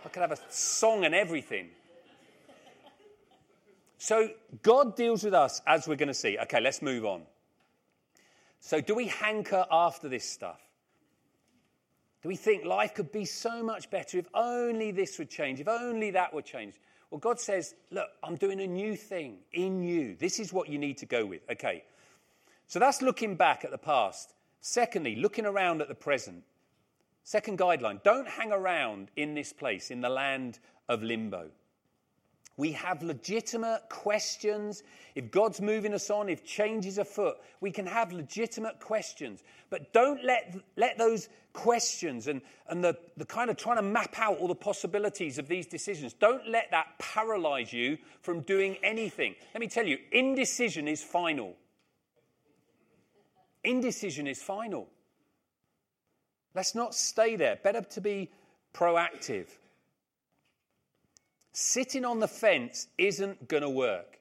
[0.06, 1.70] I could have a song and everything.
[3.98, 4.30] So
[4.62, 6.38] God deals with us as we're going to see.
[6.38, 7.24] Okay, let's move on.
[8.60, 10.60] So, do we hanker after this stuff?
[12.24, 15.68] Do we think life could be so much better if only this would change, if
[15.68, 16.74] only that would change?
[17.16, 20.18] Well, God says, Look, I'm doing a new thing in you.
[20.20, 21.50] This is what you need to go with.
[21.50, 21.86] Okay.
[22.68, 24.34] So that's looking back at the past.
[24.60, 26.44] Secondly, looking around at the present.
[27.24, 31.52] Second guideline don't hang around in this place, in the land of limbo.
[32.58, 34.84] We have legitimate questions.
[35.14, 39.44] If God's moving us on, if change is afoot, we can have legitimate questions.
[39.70, 44.18] But don't let, let those questions and, and the, the kind of trying to map
[44.18, 49.36] out all the possibilities of these decisions, don't let that paralyze you from doing anything.
[49.54, 51.56] Let me tell you, indecision is final.
[53.66, 54.88] Indecision is final.
[56.54, 57.58] Let's not stay there.
[57.62, 58.32] Better to be
[58.74, 59.48] proactive.
[61.58, 64.20] Sitting on the fence isn't going to work.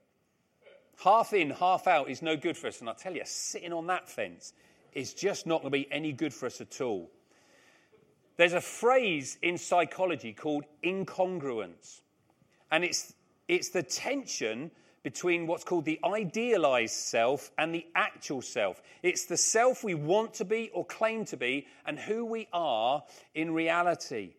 [1.02, 2.78] Half in, half out is no good for us.
[2.78, 4.52] And I tell you, sitting on that fence
[4.92, 7.10] is just not going to be any good for us at all.
[8.36, 12.02] There's a phrase in psychology called incongruence.
[12.70, 13.12] And it's,
[13.48, 14.70] it's the tension
[15.02, 18.80] between what's called the idealized self and the actual self.
[19.02, 23.02] It's the self we want to be or claim to be and who we are
[23.34, 24.34] in reality.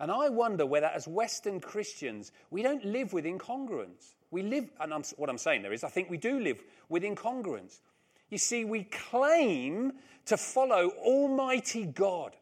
[0.00, 4.14] And I wonder whether, as Western Christians, we don't live with incongruence.
[4.30, 7.02] We live, and I'm, what I'm saying there is, I think we do live with
[7.02, 7.80] incongruence.
[8.30, 9.92] You see, we claim
[10.26, 12.36] to follow Almighty God.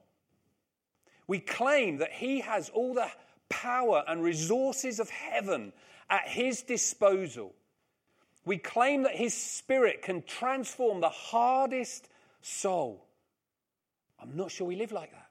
[1.27, 3.09] We claim that He has all the
[3.49, 5.73] power and resources of heaven
[6.11, 7.55] at His disposal.
[8.45, 12.09] We claim that His Spirit can transform the hardest
[12.43, 13.07] soul.
[14.21, 15.31] I'm not sure we live like that.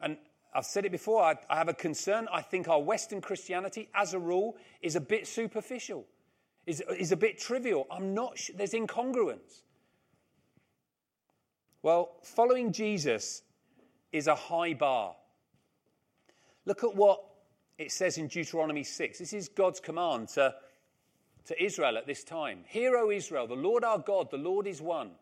[0.00, 0.16] And
[0.52, 2.26] I've said it before, I, I have a concern.
[2.32, 6.06] I think our Western Christianity, as a rule, is a bit superficial,
[6.66, 7.86] is, is a bit trivial.
[7.90, 9.62] I'm not sure, there's incongruence.
[11.82, 13.42] Well, following Jesus
[14.12, 15.14] is a high bar.
[16.66, 17.22] Look at what
[17.78, 19.18] it says in Deuteronomy 6.
[19.18, 20.54] This is God's command to,
[21.46, 22.64] to Israel at this time.
[22.66, 25.12] Hear, O Israel, the Lord our God, the Lord is one.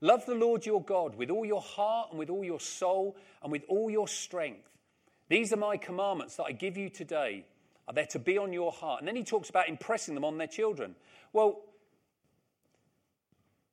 [0.00, 3.50] Love the Lord your God with all your heart and with all your soul and
[3.50, 4.75] with all your strength.
[5.28, 7.44] These are my commandments that I give you today.
[7.88, 9.00] Are they to be on your heart?
[9.00, 10.94] And then he talks about impressing them on their children.
[11.32, 11.60] Well,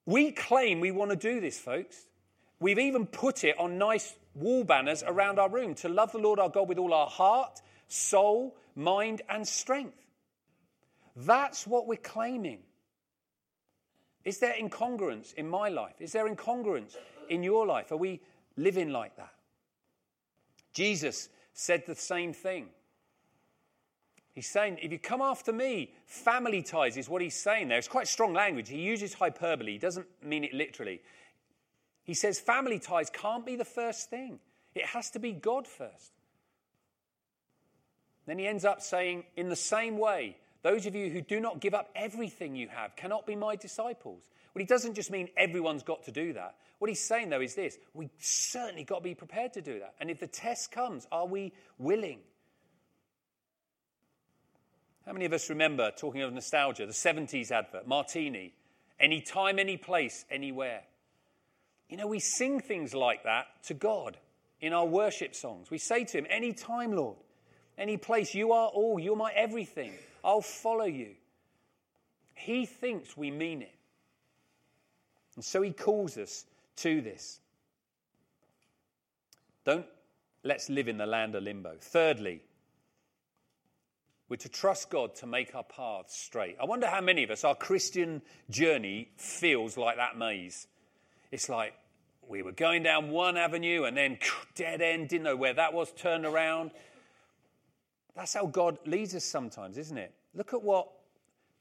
[0.05, 2.05] we claim we want to do this, folks.
[2.59, 6.39] We've even put it on nice wall banners around our room to love the Lord
[6.39, 9.97] our God with all our heart, soul, mind, and strength.
[11.15, 12.59] That's what we're claiming.
[14.25, 15.95] Is there incongruence in my life?
[15.99, 16.95] Is there incongruence
[17.29, 17.91] in your life?
[17.91, 18.21] Are we
[18.55, 19.33] living like that?
[20.73, 22.67] Jesus said the same thing.
[24.33, 27.77] He's saying, if you come after me, family ties is what he's saying there.
[27.77, 28.67] It's quite strong language.
[28.67, 31.01] He uses hyperbole, he doesn't mean it literally.
[32.03, 34.39] He says family ties can't be the first thing,
[34.73, 36.13] it has to be God first.
[38.25, 41.59] Then he ends up saying, in the same way, those of you who do not
[41.59, 44.29] give up everything you have cannot be my disciples.
[44.53, 46.55] Well, he doesn't just mean everyone's got to do that.
[46.83, 49.93] What he's saying, though, is this we certainly got to be prepared to do that.
[50.01, 52.19] And if the test comes, are we willing?
[55.05, 58.53] How many of us remember, talking of nostalgia, the 70s advert, Martini,
[58.99, 60.81] anytime, any place, anywhere?
[61.87, 64.17] You know, we sing things like that to God
[64.59, 65.71] in our worship songs.
[65.71, 67.15] We say to Him, Any time, Lord,
[67.77, 69.93] any place, you are all, you're my everything.
[70.21, 71.11] I'll follow you.
[72.33, 73.75] He thinks we mean it.
[75.37, 76.43] And so He calls us
[76.77, 77.39] to this.
[79.65, 79.85] Don't
[80.43, 81.75] let's live in the land of limbo.
[81.79, 82.41] Thirdly,
[84.29, 86.57] we're to trust God to make our paths straight.
[86.61, 90.67] I wonder how many of us, our Christian journey feels like that maze.
[91.31, 91.73] It's like
[92.27, 94.17] we were going down one avenue and then
[94.55, 96.71] dead end, didn't know where that was, turned around.
[98.15, 100.13] That's how God leads us sometimes, isn't it?
[100.35, 100.89] Look at what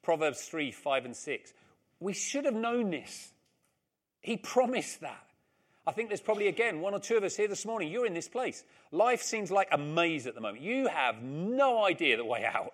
[0.03, 1.53] Proverbs 3, 5, and 6.
[2.01, 3.33] We should have known this.
[4.23, 5.27] He promised that.
[5.87, 7.91] I think there's probably, again, one or two of us here this morning.
[7.91, 8.63] You're in this place.
[8.93, 10.63] Life seems like a maze at the moment.
[10.63, 12.73] You have no idea the way out.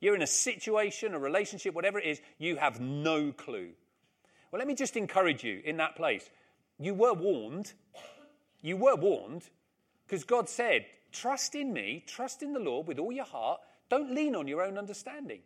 [0.00, 3.70] You're in a situation, a relationship, whatever it is, you have no clue.
[4.50, 6.30] Well, let me just encourage you in that place.
[6.78, 7.72] You were warned.
[8.62, 9.42] You were warned
[10.06, 13.60] because God said, Trust in me, trust in the Lord with all your heart.
[13.90, 15.40] Don't lean on your own understanding.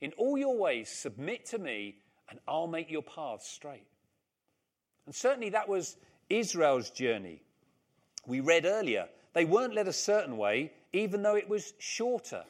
[0.00, 1.96] In all your ways, submit to me,
[2.30, 3.86] and I'll make your paths straight.
[5.08, 5.96] And certainly that was
[6.28, 7.40] Israel's journey.
[8.26, 12.44] We read earlier, they weren't led a certain way, even though it was shorter.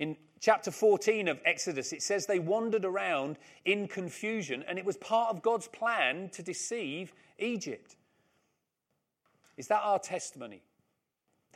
[0.00, 4.96] In chapter 14 of Exodus, it says they wandered around in confusion, and it was
[4.96, 7.94] part of God's plan to deceive Egypt.
[9.56, 10.60] Is that our testimony?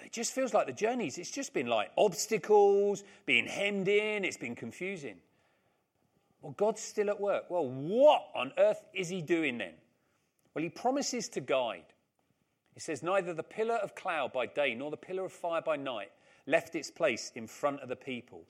[0.01, 4.37] It just feels like the journeys, it's just been like obstacles, being hemmed in, it's
[4.37, 5.17] been confusing.
[6.47, 7.51] Well, God's still at work.
[7.51, 9.73] Well, what on earth is He doing then?
[10.55, 11.93] Well, he promises to guide.
[12.73, 15.75] He says, Neither the pillar of cloud by day nor the pillar of fire by
[15.75, 16.13] night
[16.47, 18.45] left its place in front of the people.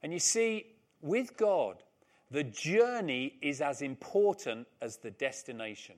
[0.00, 0.66] And you see,
[1.02, 1.82] with God,
[2.30, 5.96] the journey is as important as the destination.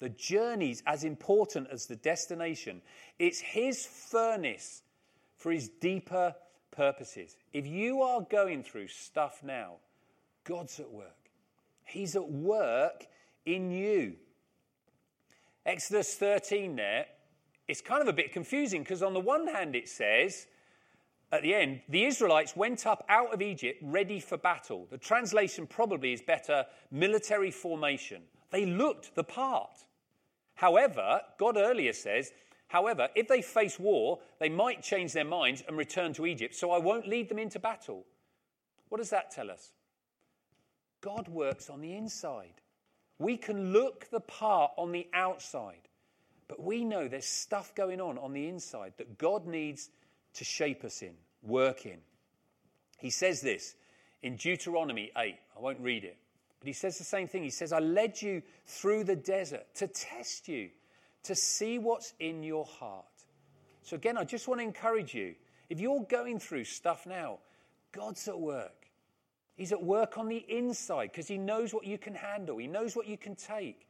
[0.00, 2.82] The journey's as important as the destination.
[3.20, 4.82] It's His furnace
[5.36, 6.34] for His deeper
[6.72, 7.36] purposes.
[7.52, 9.76] If you are going through stuff now,
[10.50, 11.30] God's at work.
[11.84, 13.06] He's at work
[13.46, 14.14] in you.
[15.64, 17.06] Exodus 13 there,
[17.68, 20.48] it's kind of a bit confusing because on the one hand it says,
[21.30, 24.88] at the end, the Israelites went up out of Egypt ready for battle.
[24.90, 28.22] The translation probably is better military formation.
[28.50, 29.84] They looked the part.
[30.54, 32.32] However, God earlier says,
[32.66, 36.72] however, if they face war, they might change their minds and return to Egypt, so
[36.72, 38.04] I won't lead them into battle.
[38.88, 39.74] What does that tell us?
[41.00, 42.60] God works on the inside.
[43.18, 45.88] We can look the part on the outside,
[46.48, 49.90] but we know there's stuff going on on the inside that God needs
[50.34, 51.98] to shape us in, work in.
[52.98, 53.74] He says this
[54.22, 55.34] in Deuteronomy 8.
[55.56, 56.16] I won't read it,
[56.60, 57.42] but he says the same thing.
[57.42, 60.70] He says, I led you through the desert to test you,
[61.24, 63.04] to see what's in your heart.
[63.82, 65.34] So, again, I just want to encourage you
[65.68, 67.38] if you're going through stuff now,
[67.92, 68.79] God's at work.
[69.60, 72.96] He's at work on the inside because he knows what you can handle, he knows
[72.96, 73.86] what you can take.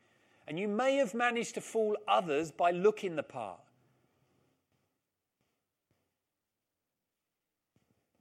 [0.49, 3.61] And you may have managed to fool others by looking the part.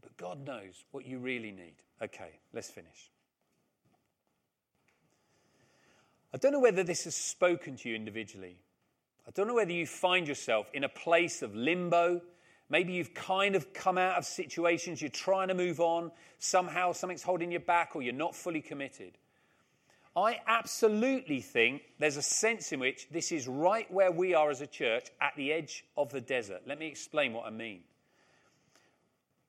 [0.04, 1.74] But God knows what you really need.
[2.04, 3.10] Okay, let's finish.
[6.32, 8.58] I don't know whether this has spoken to you individually.
[9.28, 12.22] I don't know whether you find yourself in a place of limbo.
[12.70, 16.12] Maybe you've kind of come out of situations, you're trying to move on.
[16.38, 19.18] Somehow something's holding you back, or you're not fully committed.
[20.16, 24.62] I absolutely think there's a sense in which this is right where we are as
[24.62, 26.62] a church at the edge of the desert.
[26.68, 27.82] Let me explain what I mean.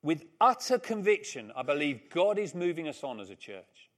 [0.03, 3.91] With utter conviction, I believe God is moving us on as a church.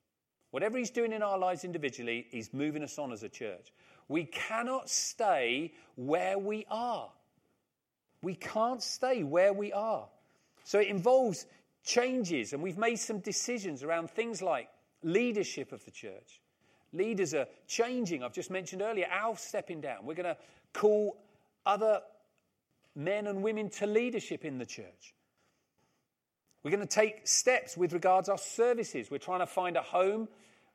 [0.51, 3.73] Whatever He's doing in our lives individually, He's moving us on as a church.
[4.09, 7.11] We cannot stay where we are.
[8.23, 10.07] We can't stay where we are.
[10.65, 11.47] So it involves
[11.85, 14.69] changes, and we've made some decisions around things like
[15.03, 16.41] leadership of the church.
[16.93, 18.23] Leaders are changing.
[18.23, 20.05] I've just mentioned earlier, Al stepping down.
[20.05, 20.37] We're going to
[20.73, 21.17] call
[21.67, 22.01] other
[22.95, 25.15] men and women to leadership in the church.
[26.63, 29.11] We're going to take steps with regards our services.
[29.11, 30.29] We're trying to find a home,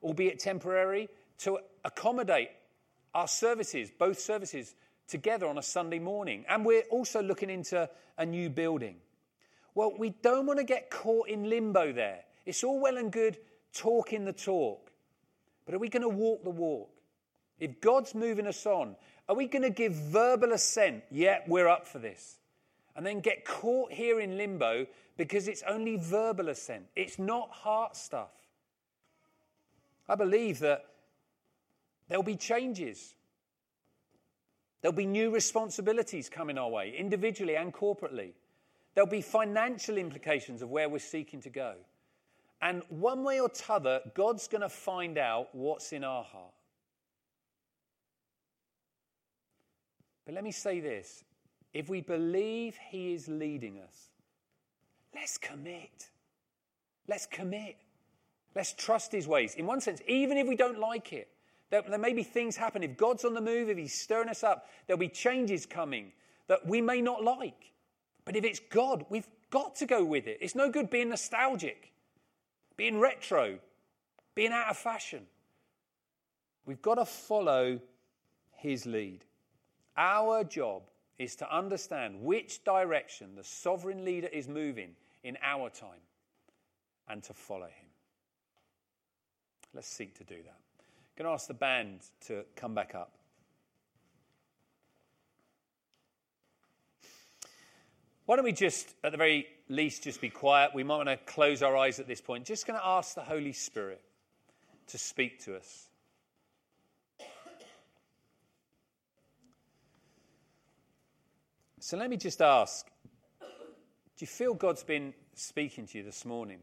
[0.03, 1.07] albeit temporary,
[1.39, 2.49] to accommodate
[3.13, 4.75] our services, both services,
[5.07, 6.45] together on a Sunday morning.
[6.47, 8.97] And we're also looking into a new building.
[9.75, 12.23] Well, we don't want to get caught in limbo there.
[12.45, 13.37] It's all well and good
[13.73, 14.91] talking the talk,
[15.65, 16.89] but are we going to walk the walk?
[17.59, 18.95] If God's moving us on,
[19.27, 21.03] are we going to give verbal assent?
[21.11, 22.39] Yeah, we're up for this.
[22.95, 24.87] And then get caught here in limbo
[25.17, 28.31] because it's only verbal assent, it's not heart stuff.
[30.09, 30.85] I believe that
[32.07, 33.13] there'll be changes.
[34.81, 38.33] There'll be new responsibilities coming our way, individually and corporately.
[38.93, 41.75] There'll be financial implications of where we're seeking to go.
[42.61, 46.53] And one way or t'other, God's going to find out what's in our heart.
[50.25, 51.23] But let me say this
[51.73, 54.09] if we believe He is leading us,
[55.13, 56.09] let's commit.
[57.07, 57.77] Let's commit.
[58.55, 59.55] Let's trust His ways.
[59.55, 61.29] In one sense, even if we don't like it,
[61.69, 62.83] there, there may be things happen.
[62.83, 66.11] If God's on the move, if He's stirring us up, there'll be changes coming
[66.47, 67.73] that we may not like.
[68.25, 70.37] But if it's God, we've got to go with it.
[70.41, 71.91] It's no good being nostalgic,
[72.75, 73.59] being retro,
[74.35, 75.23] being out of fashion.
[76.65, 77.79] We've got to follow
[78.55, 79.23] His lead.
[79.95, 80.83] Our job
[81.17, 84.91] is to understand which direction the sovereign leader is moving
[85.23, 86.01] in our time
[87.09, 87.89] and to follow him.
[89.73, 90.59] Let's seek to do that.
[91.17, 93.11] Going to ask the band to come back up.
[98.25, 100.71] Why don't we just, at the very least, just be quiet?
[100.75, 102.45] We might want to close our eyes at this point.
[102.45, 104.01] Just going to ask the Holy Spirit
[104.87, 105.87] to speak to us.
[111.79, 112.85] So let me just ask
[113.39, 116.59] do you feel God's been speaking to you this morning?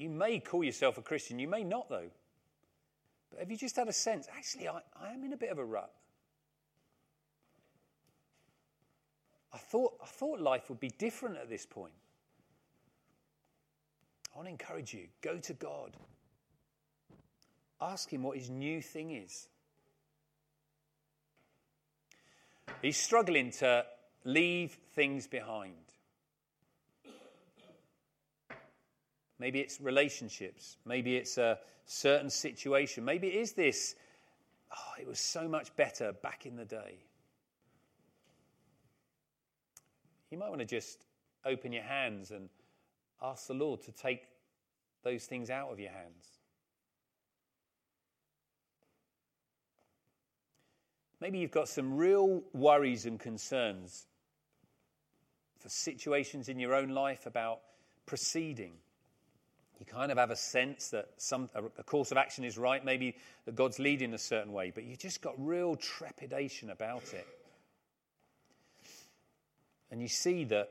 [0.00, 2.08] You may call yourself a Christian, you may not, though.
[3.28, 5.58] But have you just had a sense, actually, I, I am in a bit of
[5.58, 5.92] a rut?
[9.52, 11.92] I thought, I thought life would be different at this point.
[14.32, 15.94] I want to encourage you go to God.
[17.78, 19.48] Ask Him what His new thing is.
[22.80, 23.84] He's struggling to
[24.24, 25.74] leave things behind.
[29.40, 30.76] Maybe it's relationships.
[30.84, 33.06] Maybe it's a certain situation.
[33.06, 33.96] Maybe it is this,
[34.70, 36.98] oh, it was so much better back in the day.
[40.30, 41.06] You might want to just
[41.44, 42.50] open your hands and
[43.22, 44.24] ask the Lord to take
[45.02, 46.38] those things out of your hands.
[51.18, 54.06] Maybe you've got some real worries and concerns
[55.58, 57.60] for situations in your own life about
[58.04, 58.72] proceeding
[59.80, 62.84] you kind of have a sense that some, uh, a course of action is right,
[62.84, 63.16] maybe
[63.46, 67.26] that God's leading a certain way, but you just got real trepidation about it.
[69.90, 70.68] And you see that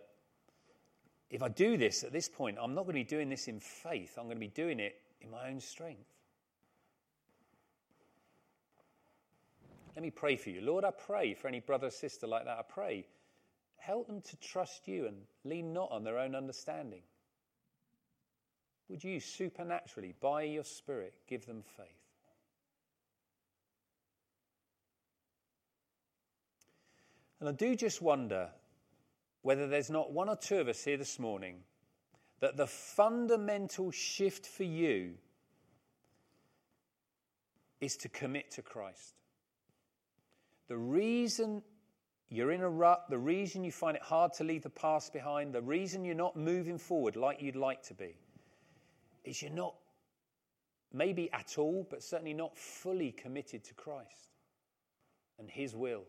[1.31, 3.59] if I do this at this point, I'm not going to be doing this in
[3.59, 6.05] faith, I'm going to be doing it in my own strength.
[9.95, 10.61] Let me pray for you.
[10.61, 12.57] Lord, I pray for any brother or sister like that.
[12.57, 13.05] I pray.
[13.77, 17.01] Help them to trust you and lean not on their own understanding.
[18.89, 21.85] Would you supernaturally, by your Spirit, give them faith?
[27.39, 28.49] And I do just wonder
[29.43, 31.57] whether there's not one or two of us here this morning
[32.41, 35.13] that the fundamental shift for you
[37.79, 39.13] is to commit to Christ.
[40.67, 41.61] The reason
[42.29, 45.53] you're in a rut, the reason you find it hard to leave the past behind,
[45.53, 48.15] the reason you're not moving forward like you'd like to be
[49.23, 49.75] is you're not,
[50.93, 54.29] maybe at all, but certainly not fully committed to Christ.
[55.37, 56.03] and His will.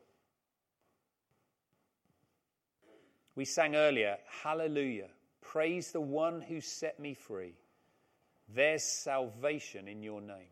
[3.36, 5.08] We sang earlier, Hallelujah,
[5.40, 7.54] praise the one who set me free.
[8.52, 10.50] There's salvation in your name.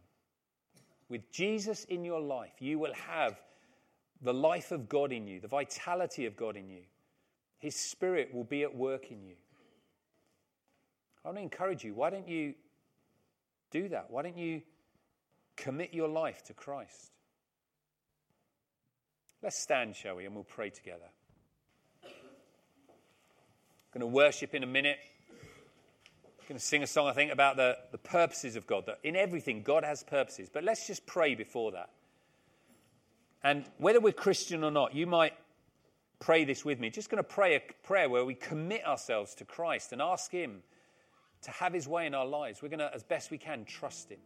[1.09, 3.40] With Jesus in your life, you will have
[4.22, 6.82] the life of God in you, the vitality of God in you.
[7.59, 9.34] His Spirit will be at work in you.
[11.24, 11.94] I want to encourage you.
[11.94, 12.54] Why don't you
[13.70, 14.10] do that?
[14.10, 14.62] Why don't you
[15.56, 17.12] commit your life to Christ?
[19.42, 21.10] Let's stand, shall we, and we'll pray together.
[22.04, 22.10] I'm
[23.92, 24.98] going to worship in a minute.
[25.30, 28.86] I'm going to sing a song, I think, about the, the purposes of God.
[28.86, 30.48] That in everything, God has purposes.
[30.52, 31.90] But let's just pray before that.
[33.42, 35.34] And whether we're Christian or not, you might
[36.18, 36.90] pray this with me.
[36.90, 40.62] Just going to pray a prayer where we commit ourselves to Christ and ask Him
[41.43, 42.62] to have His way in our lives.
[42.62, 44.18] We're going to, as best we can, trust Him.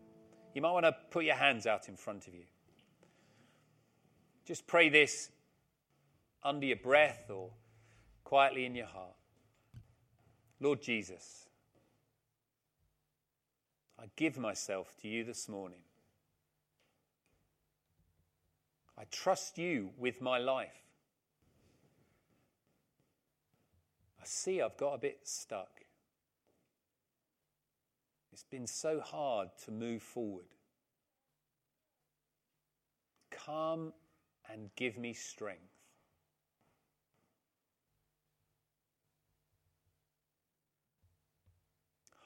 [0.54, 2.44] You might want to put your hands out in front of you.
[4.44, 5.30] Just pray this
[6.42, 7.50] under your breath or
[8.24, 9.14] quietly in your heart.
[10.60, 11.46] Lord Jesus,
[13.98, 15.80] I give myself to you this morning.
[18.98, 20.82] I trust you with my life.
[24.20, 25.81] I see I've got a bit stuck.
[28.42, 30.46] It's been so hard to move forward.
[33.30, 33.92] Come
[34.50, 35.60] and give me strength.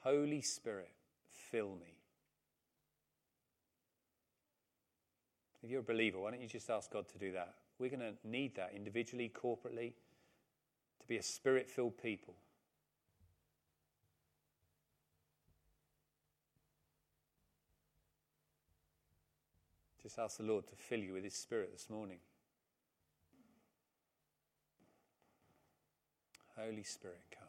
[0.02, 0.90] Holy Spirit,
[1.30, 1.98] fill me.
[5.62, 7.54] If you're a believer, why don't you just ask God to do that?
[7.78, 9.92] We're going to need that individually, corporately,
[11.00, 12.34] to be a spirit filled people.
[20.18, 22.18] Ask the Lord to fill you with His Spirit this morning.
[26.56, 27.45] Holy Spirit, come.